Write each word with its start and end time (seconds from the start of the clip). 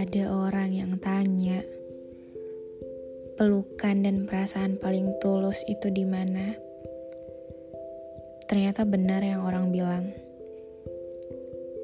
Ada 0.00 0.32
orang 0.32 0.72
yang 0.72 0.96
tanya, 0.96 1.60
pelukan 3.36 4.00
dan 4.00 4.24
perasaan 4.24 4.80
paling 4.80 5.12
tulus 5.20 5.60
itu 5.68 5.92
di 5.92 6.08
mana? 6.08 6.56
Ternyata 8.48 8.88
benar 8.88 9.20
yang 9.20 9.44
orang 9.44 9.68
bilang. 9.68 10.08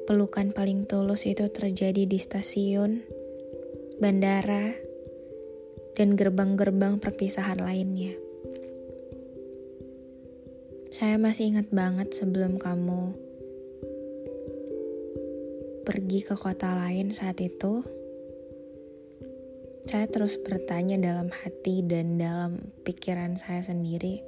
Pelukan 0.09 0.49
paling 0.49 0.89
tulus 0.89 1.29
itu 1.29 1.45
terjadi 1.45 2.09
di 2.09 2.17
stasiun, 2.17 3.05
bandara, 4.01 4.73
dan 5.93 6.17
gerbang-gerbang 6.17 6.97
perpisahan 6.97 7.61
lainnya. 7.61 8.17
Saya 10.89 11.21
masih 11.21 11.53
ingat 11.53 11.69
banget 11.69 12.17
sebelum 12.17 12.57
kamu 12.57 13.13
pergi 15.85 16.25
ke 16.25 16.33
kota 16.33 16.73
lain 16.73 17.13
saat 17.13 17.37
itu. 17.45 17.96
Saya 19.87 20.03
terus 20.11 20.35
bertanya 20.35 20.99
dalam 20.99 21.31
hati 21.31 21.79
dan 21.79 22.19
dalam 22.19 22.59
pikiran 22.83 23.39
saya 23.39 23.63
sendiri, 23.63 24.19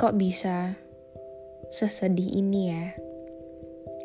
kok 0.00 0.16
bisa 0.16 0.80
sesedih 1.68 2.40
ini 2.40 2.72
ya. 2.72 2.96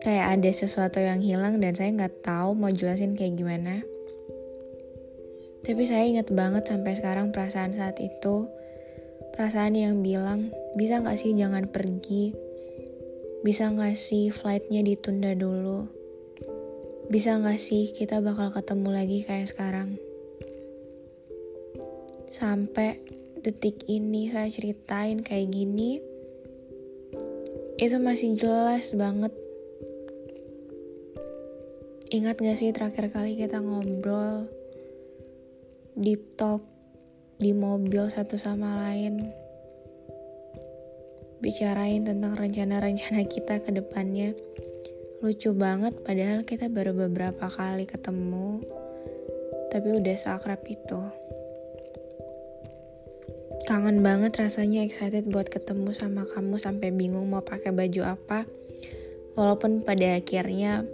Kayak 0.04 0.28
ada 0.36 0.52
sesuatu 0.52 1.00
yang 1.00 1.24
hilang 1.24 1.64
dan 1.64 1.72
saya 1.72 1.96
nggak 1.96 2.20
tahu 2.20 2.52
mau 2.52 2.68
jelasin 2.68 3.16
kayak 3.16 3.40
gimana. 3.40 3.80
Tapi 5.64 5.84
saya 5.88 6.04
ingat 6.04 6.36
banget 6.36 6.68
sampai 6.68 7.00
sekarang 7.00 7.32
perasaan 7.32 7.72
saat 7.72 7.96
itu. 8.04 8.44
Perasaan 9.32 9.72
yang 9.72 10.04
bilang, 10.04 10.52
bisa 10.76 11.00
nggak 11.00 11.16
sih 11.16 11.32
jangan 11.32 11.72
pergi? 11.72 12.36
Bisa 13.40 13.72
nggak 13.72 13.96
sih 13.96 14.36
flightnya 14.36 14.84
ditunda 14.84 15.32
dulu? 15.32 15.88
Bisa 17.08 17.40
nggak 17.40 17.56
sih 17.56 17.88
kita 17.96 18.20
bakal 18.20 18.52
ketemu 18.52 18.88
lagi 18.92 19.24
kayak 19.24 19.48
sekarang? 19.48 20.09
Sampai 22.30 23.02
detik 23.42 23.90
ini 23.90 24.30
saya 24.30 24.46
ceritain 24.54 25.26
kayak 25.26 25.50
gini, 25.50 25.98
itu 27.82 27.98
masih 27.98 28.38
jelas 28.38 28.94
banget. 28.94 29.34
Ingat 32.10 32.38
gak 32.38 32.58
sih 32.58 32.70
terakhir 32.70 33.10
kali 33.10 33.34
kita 33.38 33.62
ngobrol 33.62 34.50
deep 35.98 36.38
talk 36.38 36.62
di 37.42 37.54
mobil 37.54 38.06
satu 38.14 38.38
sama 38.38 38.86
lain? 38.86 39.26
Bicarain 41.42 42.06
tentang 42.06 42.38
rencana-rencana 42.38 43.26
kita 43.26 43.62
ke 43.62 43.74
depannya. 43.74 44.38
Lucu 45.26 45.52
banget 45.58 45.98
padahal 46.06 46.46
kita 46.46 46.70
baru 46.70 46.94
beberapa 46.94 47.50
kali 47.50 47.90
ketemu 47.90 48.64
tapi 49.70 49.94
udah 49.94 50.16
seakrab 50.18 50.66
itu 50.66 50.98
Kangen 53.70 54.02
banget 54.02 54.34
rasanya 54.42 54.82
excited 54.82 55.30
buat 55.30 55.46
ketemu 55.46 55.94
sama 55.94 56.26
kamu 56.26 56.58
sampai 56.58 56.90
bingung 56.90 57.30
mau 57.30 57.46
pakai 57.46 57.70
baju 57.70 58.18
apa. 58.18 58.50
Walaupun 59.38 59.86
pada 59.86 60.18
akhirnya 60.18 60.90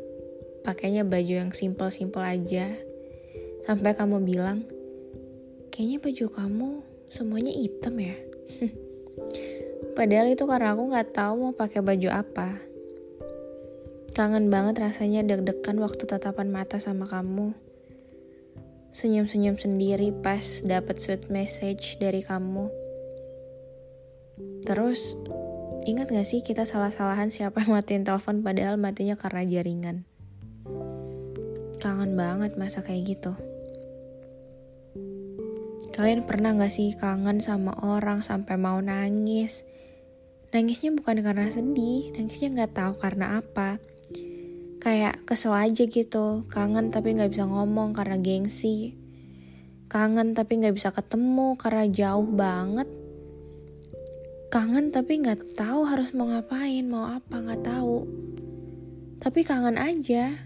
pakainya 0.67 1.07
baju 1.07 1.47
yang 1.47 1.55
simple-simple 1.55 2.19
aja. 2.19 2.75
Sampai 3.63 3.95
kamu 3.95 4.27
bilang, 4.27 4.67
kayaknya 5.71 6.03
baju 6.03 6.25
kamu 6.27 6.69
semuanya 7.07 7.55
hitam 7.55 7.95
ya. 7.95 8.19
Padahal 9.95 10.35
itu 10.35 10.43
karena 10.43 10.75
aku 10.75 10.83
nggak 10.91 11.15
tahu 11.15 11.33
mau 11.47 11.53
pakai 11.55 11.79
baju 11.79 12.11
apa. 12.11 12.59
Kangen 14.11 14.51
banget 14.51 14.83
rasanya 14.83 15.23
deg-degan 15.23 15.79
waktu 15.79 16.03
tatapan 16.03 16.51
mata 16.51 16.75
sama 16.83 17.07
kamu 17.07 17.55
senyum-senyum 18.95 19.59
sendiri 19.59 20.15
pas 20.23 20.63
dapat 20.63 20.95
sweet 20.95 21.27
message 21.27 21.99
dari 21.99 22.23
kamu. 22.23 22.71
Terus, 24.63 25.19
ingat 25.83 26.15
gak 26.15 26.23
sih 26.23 26.39
kita 26.39 26.63
salah-salahan 26.63 27.27
siapa 27.27 27.59
yang 27.59 27.75
matiin 27.75 28.07
telepon 28.07 28.39
padahal 28.39 28.79
matinya 28.79 29.19
karena 29.19 29.43
jaringan? 29.43 30.07
Kangen 31.83 32.15
banget 32.15 32.55
masa 32.55 32.79
kayak 32.79 33.03
gitu. 33.19 33.35
Kalian 35.91 36.23
pernah 36.23 36.55
gak 36.55 36.71
sih 36.71 36.95
kangen 36.95 37.43
sama 37.43 37.75
orang 37.83 38.23
sampai 38.23 38.55
mau 38.55 38.79
nangis? 38.79 39.67
Nangisnya 40.55 40.95
bukan 40.95 41.19
karena 41.19 41.51
sedih, 41.51 42.15
nangisnya 42.15 42.63
gak 42.63 42.79
tahu 42.79 42.93
karena 42.95 43.43
apa 43.43 43.75
kayak 44.85 45.25
kesel 45.25 45.57
aja 45.57 45.89
gitu. 45.89 46.45
Kangen 46.45 46.93
tapi 46.93 47.17
nggak 47.17 47.33
bisa 47.33 47.49
ngomong 47.49 47.97
karena 47.97 48.21
gengsi. 48.21 48.93
Kangen 49.89 50.37
tapi 50.37 50.61
nggak 50.61 50.77
bisa 50.77 50.93
ketemu 50.93 51.57
karena 51.57 51.89
jauh 51.89 52.29
banget. 52.29 52.85
Kangen 54.53 54.93
tapi 54.93 55.25
nggak 55.25 55.57
tahu 55.57 55.89
harus 55.89 56.13
mau 56.13 56.29
ngapain 56.29 56.85
mau 56.85 57.09
apa 57.09 57.33
nggak 57.33 57.65
tahu. 57.65 58.05
Tapi 59.17 59.41
kangen 59.41 59.81
aja. 59.81 60.37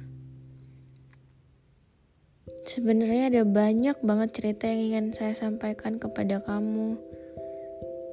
Sebenarnya 2.64 3.28
ada 3.28 3.44
banyak 3.44 4.00
banget 4.00 4.30
cerita 4.40 4.72
yang 4.72 4.82
ingin 4.88 5.08
saya 5.12 5.36
sampaikan 5.36 6.00
kepada 6.00 6.40
kamu. 6.40 6.96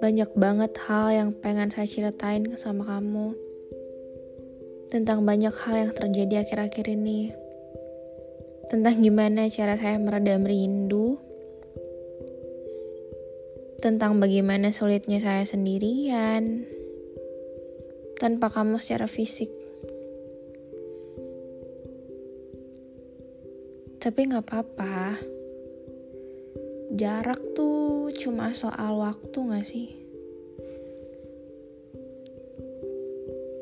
Banyak 0.03 0.35
banget 0.35 0.75
hal 0.91 1.07
yang 1.15 1.31
pengen 1.39 1.71
saya 1.71 1.87
ceritain 1.87 2.51
sama 2.59 2.83
kamu 2.83 3.46
tentang 4.87 5.27
banyak 5.27 5.51
hal 5.51 5.75
yang 5.89 5.93
terjadi 5.93 6.47
akhir-akhir 6.47 6.87
ini. 6.95 7.35
Tentang 8.71 9.03
gimana 9.03 9.51
cara 9.51 9.75
saya 9.75 9.99
meredam 9.99 10.47
rindu. 10.47 11.19
Tentang 13.83 14.19
bagaimana 14.23 14.71
sulitnya 14.71 15.19
saya 15.19 15.43
sendirian. 15.43 16.67
Tanpa 18.19 18.51
kamu 18.51 18.79
secara 18.79 19.11
fisik. 19.11 19.51
Tapi 23.99 24.19
gak 24.31 24.47
apa-apa. 24.47 25.19
Jarak 26.95 27.43
tuh 27.59 28.15
cuma 28.15 28.55
soal 28.55 29.03
waktu 29.03 29.39
gak 29.51 29.67
sih? 29.67 30.06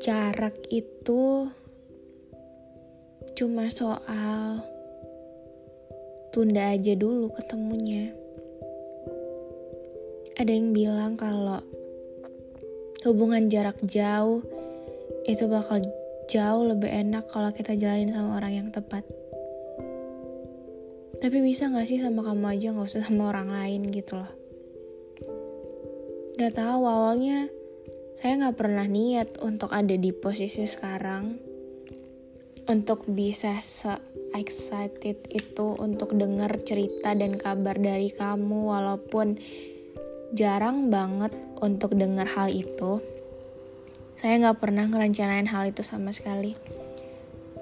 Jarak 0.05 0.53
itu 0.69 1.49
cuma 3.33 3.65
soal 3.73 4.61
tunda 6.29 6.77
aja 6.77 6.93
dulu 6.93 7.33
ketemunya. 7.33 8.13
Ada 10.37 10.51
yang 10.53 10.77
bilang 10.77 11.17
kalau 11.17 11.57
hubungan 13.01 13.49
jarak 13.49 13.81
jauh 13.81 14.45
itu 15.25 15.49
bakal 15.49 15.81
jauh 16.29 16.63
lebih 16.69 16.93
enak 16.93 17.25
kalau 17.25 17.49
kita 17.49 17.73
jalanin 17.73 18.13
sama 18.13 18.37
orang 18.37 18.61
yang 18.61 18.69
tepat. 18.69 19.01
Tapi 21.17 21.37
bisa 21.41 21.73
gak 21.73 21.89
sih 21.89 21.97
sama 21.97 22.21
kamu 22.21 22.53
aja 22.53 22.77
gak 22.77 22.93
usah 22.93 23.01
sama 23.01 23.33
orang 23.33 23.49
lain 23.49 23.89
gitu 23.89 24.21
loh. 24.21 24.29
Gak 26.37 26.61
tahu 26.61 26.85
awalnya 26.85 27.49
saya 28.15 28.39
nggak 28.39 28.57
pernah 28.57 28.87
niat 28.87 29.43
untuk 29.43 29.75
ada 29.75 29.91
di 29.91 30.15
posisi 30.15 30.63
sekarang. 30.63 31.35
Untuk 32.65 33.05
bisa 33.11 33.59
se 33.61 33.93
excited 34.33 35.29
itu 35.31 35.67
untuk 35.77 36.17
dengar 36.17 36.51
cerita 36.65 37.13
dan 37.13 37.37
kabar 37.37 37.77
dari 37.77 38.09
kamu 38.09 38.71
walaupun 38.71 39.37
jarang 40.33 40.89
banget 40.89 41.31
untuk 41.61 41.93
dengar 41.93 42.25
hal 42.25 42.49
itu. 42.49 43.03
Saya 44.15 44.41
nggak 44.41 44.63
pernah 44.63 44.87
ngerencanain 44.89 45.51
hal 45.51 45.69
itu 45.69 45.83
sama 45.83 46.09
sekali. 46.15 46.57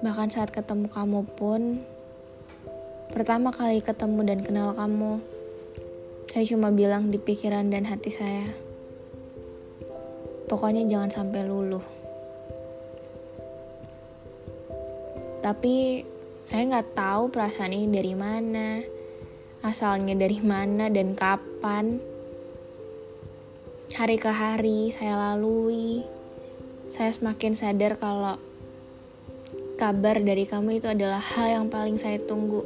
Bahkan 0.00 0.28
saat 0.32 0.50
ketemu 0.54 0.86
kamu 0.88 1.20
pun 1.36 1.82
pertama 3.12 3.54
kali 3.54 3.78
ketemu 3.78 4.20
dan 4.26 4.40
kenal 4.42 4.74
kamu 4.74 5.22
saya 6.34 6.50
cuma 6.50 6.74
bilang 6.74 7.14
di 7.14 7.22
pikiran 7.22 7.70
dan 7.70 7.86
hati 7.86 8.10
saya 8.10 8.42
Pokoknya 10.44 10.84
jangan 10.84 11.10
sampai 11.10 11.40
luluh. 11.48 11.84
Tapi 15.44 16.04
saya 16.44 16.62
nggak 16.68 16.96
tahu 16.96 17.32
perasaan 17.32 17.72
ini 17.72 17.88
dari 17.88 18.12
mana, 18.16 18.80
asalnya 19.64 20.16
dari 20.16 20.40
mana 20.40 20.88
dan 20.92 21.16
kapan. 21.16 22.00
Hari 23.94 24.16
ke 24.20 24.28
hari 24.32 24.88
saya 24.92 25.16
lalui, 25.16 26.04
saya 26.92 27.12
semakin 27.12 27.52
sadar 27.56 27.96
kalau 28.00 28.36
kabar 29.80 30.20
dari 30.20 30.44
kamu 30.44 30.80
itu 30.80 30.88
adalah 30.88 31.20
hal 31.20 31.60
yang 31.60 31.66
paling 31.72 31.96
saya 31.96 32.20
tunggu. 32.20 32.64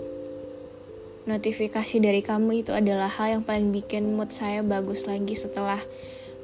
Notifikasi 1.29 2.01
dari 2.01 2.25
kamu 2.25 2.65
itu 2.65 2.73
adalah 2.73 3.13
hal 3.13 3.39
yang 3.39 3.43
paling 3.45 3.69
bikin 3.75 4.17
mood 4.17 4.33
saya 4.33 4.65
bagus 4.65 5.05
lagi 5.05 5.37
setelah 5.37 5.83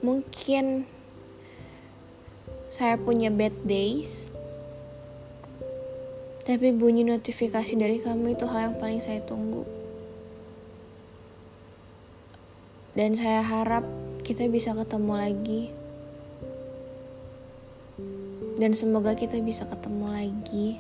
mungkin 0.05 0.85
saya 2.75 2.99
punya 2.99 3.31
bad 3.31 3.55
days. 3.63 4.35
Tapi 6.43 6.75
bunyi 6.75 7.07
notifikasi 7.07 7.79
dari 7.79 8.03
kamu 8.03 8.35
itu 8.35 8.51
hal 8.51 8.75
yang 8.75 8.77
paling 8.83 8.99
saya 8.99 9.23
tunggu. 9.23 9.63
Dan 12.99 13.15
saya 13.15 13.47
harap 13.47 13.87
kita 14.27 14.51
bisa 14.51 14.75
ketemu 14.75 15.15
lagi 15.15 15.63
dan 18.55 18.71
semoga 18.75 19.19
kita 19.19 19.39
bisa 19.43 19.67
ketemu 19.67 20.07
lagi. 20.11 20.79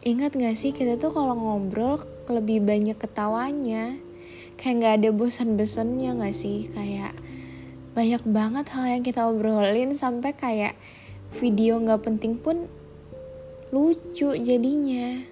Ingat 0.00 0.32
gak 0.32 0.56
sih 0.56 0.72
kita 0.72 0.96
tuh 0.96 1.12
kalau 1.12 1.36
ngobrol 1.36 2.00
lebih 2.30 2.64
banyak 2.64 2.96
ketawanya. 2.96 3.98
Kayak 4.56 4.76
gak 4.80 4.94
ada 5.02 5.08
bosan-bosannya 5.12 6.10
gak 6.16 6.32
sih? 6.32 6.70
Kayak 6.72 7.12
banyak 7.90 8.22
banget 8.30 8.66
hal 8.70 8.86
yang 8.86 9.02
kita 9.02 9.26
obrolin 9.26 9.98
sampai 9.98 10.30
kayak 10.34 10.74
video 11.34 11.78
gak 11.82 12.06
penting 12.06 12.38
pun 12.38 12.70
lucu 13.70 14.34
jadinya. 14.38 15.22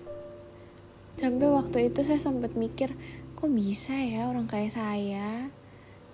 Sampai 1.18 1.50
waktu 1.50 1.90
itu 1.90 2.06
saya 2.06 2.22
sempat 2.22 2.54
mikir, 2.54 2.94
kok 3.34 3.50
bisa 3.50 3.94
ya 3.94 4.30
orang 4.30 4.46
kayak 4.46 4.70
saya 4.70 5.50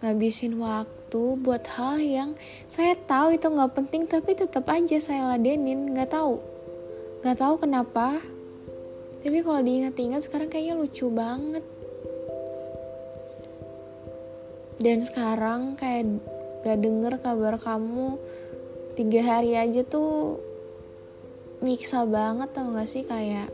ngabisin 0.05 0.61
waktu 0.61 1.41
buat 1.41 1.65
hal 1.81 1.97
yang 1.97 2.31
saya 2.69 2.93
tahu 2.93 3.41
itu 3.41 3.49
nggak 3.49 3.73
penting 3.73 4.05
tapi 4.05 4.37
tetap 4.37 4.69
aja 4.69 5.01
saya 5.01 5.33
ladenin 5.33 5.97
nggak 5.97 6.13
tahu. 6.13 6.45
Nggak 7.25 7.39
tahu 7.41 7.55
kenapa. 7.65 8.21
Tapi 9.25 9.41
kalau 9.41 9.65
diingat-ingat 9.65 10.21
sekarang 10.21 10.53
kayaknya 10.53 10.77
lucu 10.77 11.09
banget. 11.09 11.65
Dan 14.77 15.01
sekarang 15.01 15.81
kayak 15.81 16.21
gak 16.65 16.81
denger 16.81 17.21
kabar 17.21 17.61
kamu 17.61 18.17
tiga 18.97 19.21
hari 19.21 19.53
aja 19.53 19.85
tuh 19.85 20.41
nyiksa 21.61 22.09
banget 22.09 22.49
tau 22.57 22.73
gak 22.73 22.89
sih 22.89 23.05
kayak 23.05 23.53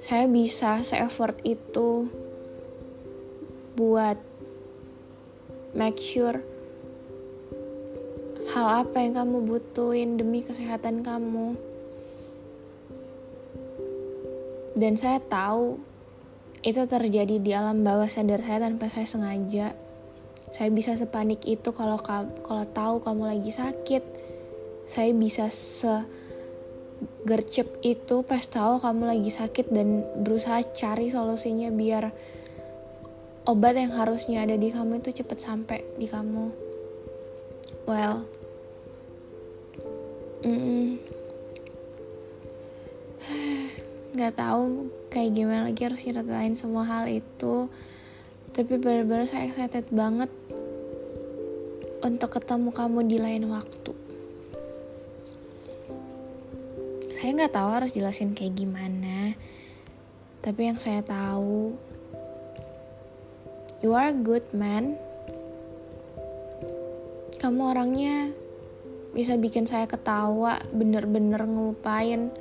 saya 0.00 0.24
bisa 0.24 0.80
se-effort 0.80 1.36
itu 1.44 2.08
buat 3.76 4.16
make 5.76 6.00
sure 6.00 6.40
hal 8.48 8.88
apa 8.88 9.04
yang 9.04 9.12
kamu 9.20 9.44
butuhin 9.44 10.16
demi 10.16 10.40
kesehatan 10.40 11.04
kamu. 11.04 11.54
Dan 14.78 14.96
saya 14.96 15.20
tahu 15.20 15.76
itu 16.64 16.82
terjadi 16.88 17.36
di 17.38 17.50
alam 17.52 17.84
bawah 17.84 18.08
sadar 18.08 18.40
saya 18.40 18.64
tanpa 18.64 18.88
saya 18.88 19.04
sengaja. 19.04 19.76
Saya 20.48 20.72
bisa 20.72 20.96
sepanik 20.96 21.44
itu 21.44 21.70
kalau 21.76 22.00
kalau 22.44 22.64
tahu 22.72 23.04
kamu 23.04 23.36
lagi 23.36 23.52
sakit. 23.52 24.04
Saya 24.88 25.12
bisa 25.12 25.52
se 25.52 26.06
gercep 27.28 27.78
itu 27.84 28.26
pas 28.26 28.42
tahu 28.42 28.82
kamu 28.82 29.14
lagi 29.14 29.30
sakit 29.30 29.70
dan 29.70 30.02
berusaha 30.24 30.58
cari 30.74 31.12
solusinya 31.12 31.70
biar 31.70 32.10
obat 33.46 33.78
yang 33.78 33.94
harusnya 33.94 34.42
ada 34.42 34.58
di 34.58 34.68
kamu 34.68 34.98
itu 35.00 35.22
cepet 35.22 35.38
sampai 35.38 35.80
di 35.94 36.10
kamu. 36.10 36.50
Well, 37.86 38.26
mm, 40.44 41.00
nggak 44.18 44.34
tahu 44.36 44.92
kayak 45.08 45.32
gimana 45.32 45.70
lagi 45.70 45.80
harus 45.86 46.02
ceritain 46.02 46.58
semua 46.58 46.84
hal 46.84 47.06
itu. 47.08 47.70
Tapi 48.52 48.74
benar-benar 48.74 49.30
saya 49.30 49.46
excited 49.46 49.86
banget 49.94 50.28
untuk 52.08 52.40
ketemu 52.40 52.72
kamu 52.72 53.04
di 53.04 53.20
lain 53.20 53.44
waktu. 53.52 53.92
Saya 57.12 57.36
nggak 57.36 57.52
tahu 57.52 57.68
harus 57.68 57.92
jelasin 57.92 58.32
kayak 58.32 58.56
gimana. 58.56 59.36
Tapi 60.40 60.72
yang 60.72 60.80
saya 60.80 61.04
tahu 61.04 61.76
You 63.78 63.94
are 63.94 64.10
a 64.10 64.16
good 64.16 64.42
man. 64.50 64.98
Kamu 67.38 67.70
orangnya 67.70 68.34
bisa 69.14 69.38
bikin 69.38 69.70
saya 69.70 69.86
ketawa, 69.86 70.58
bener-bener 70.74 71.38
ngelupain 71.46 72.34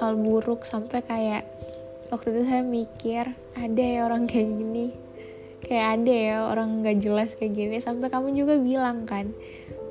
hal 0.00 0.16
buruk 0.16 0.64
sampai 0.64 1.04
kayak 1.04 1.44
waktu 2.08 2.32
itu 2.32 2.42
saya 2.48 2.64
mikir 2.64 3.36
ada 3.52 3.84
ya 3.84 4.08
orang 4.08 4.24
kayak 4.24 4.48
gini 4.48 4.96
kayak 5.62 6.02
ada 6.02 6.12
ya 6.12 6.36
orang 6.50 6.82
gak 6.82 6.98
jelas 6.98 7.38
kayak 7.38 7.54
gini. 7.54 7.78
Sampai 7.78 8.10
kamu 8.10 8.34
juga 8.34 8.58
bilang 8.58 9.06
kan 9.06 9.30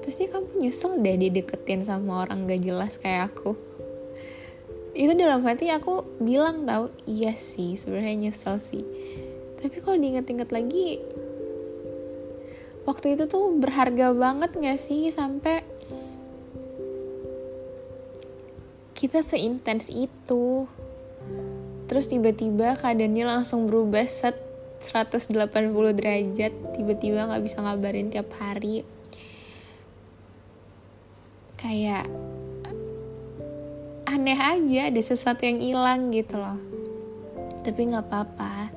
pasti 0.02 0.26
kamu 0.26 0.66
nyesel 0.66 0.98
deh 1.00 1.16
dideketin 1.16 1.86
sama 1.86 2.26
orang 2.28 2.50
gak 2.50 2.62
jelas 2.62 3.00
kayak 3.00 3.32
aku. 3.32 3.56
Itu 4.92 5.16
dalam 5.16 5.48
hati 5.48 5.72
aku 5.72 6.04
bilang 6.20 6.68
tau 6.68 6.92
iya 7.08 7.32
sih 7.32 7.80
sebenarnya 7.80 8.28
nyesel 8.28 8.60
sih. 8.60 8.84
Tapi 9.62 9.78
kalau 9.80 9.96
diinget-inget 9.96 10.52
lagi 10.52 11.00
waktu 12.84 13.16
itu 13.16 13.30
tuh 13.30 13.56
berharga 13.56 14.12
banget 14.12 14.52
gak 14.58 14.80
sih 14.82 15.08
sampai 15.08 15.64
kita 18.98 19.24
seintens 19.24 19.88
itu. 19.90 20.68
Terus 21.88 22.06
tiba-tiba 22.08 22.76
keadaannya 22.76 23.26
langsung 23.26 23.68
berubah 23.68 24.06
set 24.06 24.51
180 24.82 25.32
derajat 25.94 26.54
tiba-tiba 26.74 27.30
nggak 27.30 27.44
bisa 27.46 27.62
ngabarin 27.62 28.10
tiap 28.10 28.34
hari 28.42 28.82
kayak 31.62 32.10
aneh 34.10 34.36
aja 34.36 34.90
ada 34.90 35.02
sesuatu 35.02 35.46
yang 35.46 35.62
hilang 35.62 36.10
gitu 36.10 36.42
loh 36.42 36.58
tapi 37.62 37.94
nggak 37.94 38.10
apa-apa 38.10 38.74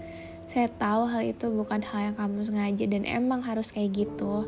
saya 0.55 0.71
tahu 0.71 1.11
hal 1.11 1.27
itu 1.27 1.51
bukan 1.51 1.83
hal 1.83 2.13
yang 2.13 2.17
kamu 2.21 2.47
sengaja 2.47 2.87
dan 2.87 3.03
emang 3.09 3.43
harus 3.43 3.75
kayak 3.75 4.07
gitu. 4.07 4.47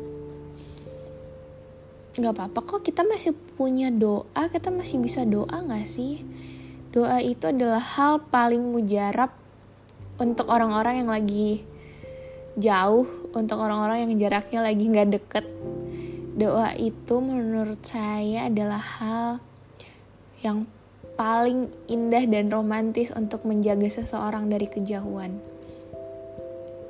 Gak 2.15 2.31
apa-apa 2.31 2.63
kok 2.63 2.81
kita 2.87 3.03
masih 3.03 3.35
punya 3.59 3.91
doa, 3.91 4.47
kita 4.47 4.71
masih 4.71 5.03
bisa 5.03 5.27
doa 5.27 5.51
gak 5.67 5.83
sih? 5.83 6.23
Doa 6.95 7.19
itu 7.19 7.51
adalah 7.51 7.83
hal 7.83 8.23
paling 8.31 8.71
mujarab 8.71 9.35
untuk 10.17 10.49
orang-orang 10.49 11.05
yang 11.05 11.09
lagi 11.09 11.65
jauh, 12.57 13.05
untuk 13.37 13.61
orang-orang 13.61 14.09
yang 14.09 14.13
jaraknya 14.17 14.65
lagi 14.65 14.83
gak 14.89 15.09
deket. 15.13 15.45
Doa 16.37 16.73
itu 16.77 17.15
menurut 17.17 17.81
saya 17.81 18.49
adalah 18.49 18.81
hal 18.81 19.41
yang 20.41 20.69
paling 21.17 21.73
indah 21.89 22.29
dan 22.29 22.53
romantis 22.53 23.09
untuk 23.09 23.41
menjaga 23.45 23.89
seseorang 23.89 24.49
dari 24.49 24.69
kejauhan. 24.69 25.41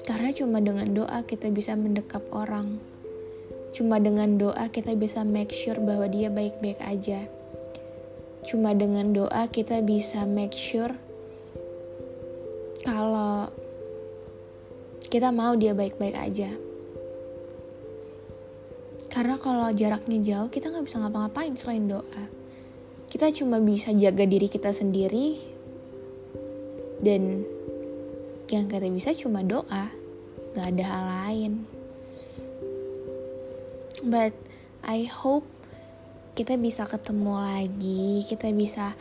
Karena 0.03 0.31
cuma 0.35 0.59
dengan 0.63 0.91
doa 0.91 1.23
kita 1.23 1.51
bisa 1.51 1.75
mendekap 1.75 2.23
orang. 2.31 2.79
Cuma 3.75 3.99
dengan 3.99 4.39
doa 4.39 4.71
kita 4.71 4.95
bisa 4.95 5.23
make 5.27 5.51
sure 5.51 5.79
bahwa 5.79 6.07
dia 6.07 6.31
baik-baik 6.31 6.79
aja. 6.83 7.27
Cuma 8.47 8.71
dengan 8.71 9.11
doa 9.11 9.51
kita 9.51 9.83
bisa 9.83 10.23
make 10.23 10.55
sure 10.55 10.95
kalau 12.87 13.16
kita 15.07 15.31
mau 15.31 15.55
dia 15.55 15.71
baik-baik 15.71 16.15
aja. 16.15 16.51
Karena 19.07 19.39
kalau 19.41 19.71
jaraknya 19.73 20.19
jauh 20.21 20.49
kita 20.51 20.69
nggak 20.69 20.85
bisa 20.85 21.01
ngapa-ngapain 21.01 21.55
selain 21.57 21.89
doa. 21.89 22.23
Kita 23.07 23.31
cuma 23.31 23.57
bisa 23.63 23.95
jaga 23.95 24.27
diri 24.27 24.51
kita 24.51 24.69
sendiri 24.75 25.57
dan 27.01 27.45
yang 28.49 28.65
kita 28.65 28.87
bisa 28.89 29.13
cuma 29.13 29.43
doa 29.45 29.91
gak 30.55 30.67
ada 30.73 30.85
hal 30.87 31.03
lain 31.05 31.51
but 34.07 34.33
I 34.81 35.05
hope 35.05 35.45
kita 36.33 36.57
bisa 36.57 36.87
ketemu 36.89 37.33
lagi 37.37 38.25
kita 38.25 38.49
bisa 38.53 38.97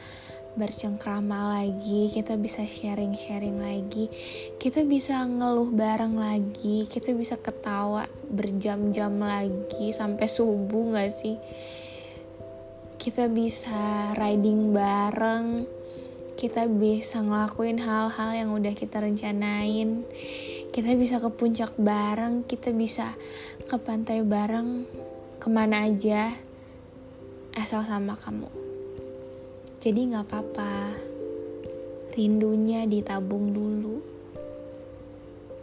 bercengkrama 0.57 1.61
lagi, 1.61 2.09
kita 2.09 2.35
bisa 2.41 2.65
sharing-sharing 2.65 3.61
lagi, 3.61 4.09
kita 4.57 4.83
bisa 4.89 5.21
ngeluh 5.23 5.69
bareng 5.69 6.17
lagi, 6.17 6.89
kita 6.89 7.13
bisa 7.13 7.37
ketawa 7.37 8.09
berjam-jam 8.33 9.21
lagi 9.21 9.93
sampai 9.93 10.27
subuh 10.27 10.97
gak 10.97 11.13
sih? 11.13 11.37
Kita 12.97 13.29
bisa 13.29 14.17
riding 14.17 14.73
bareng, 14.73 15.69
kita 16.41 16.67
bisa 16.67 17.21
ngelakuin 17.21 17.79
hal-hal 17.79 18.31
yang 18.35 18.51
udah 18.57 18.73
kita 18.73 18.99
rencanain, 19.05 20.03
kita 20.73 20.93
bisa 20.97 21.21
ke 21.21 21.29
puncak 21.33 21.77
bareng, 21.77 22.49
kita 22.49 22.73
bisa 22.73 23.13
ke 23.65 23.77
pantai 23.77 24.25
bareng, 24.25 24.89
ke 25.37 25.49
mana 25.53 25.85
aja, 25.85 26.33
asal 27.57 27.85
sama 27.89 28.13
kamu. 28.13 28.65
Jadi 29.76 30.09
gak 30.09 30.25
apa-apa, 30.26 30.97
rindunya 32.16 32.88
ditabung 32.88 33.52
dulu. 33.52 34.00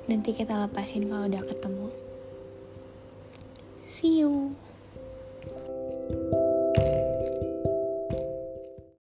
Nanti 0.05 0.37
kita 0.37 0.53
lepasin 0.53 1.09
kalau 1.09 1.25
udah 1.25 1.43
ketemu. 1.47 1.87
See 3.81 4.21
you. 4.21 4.53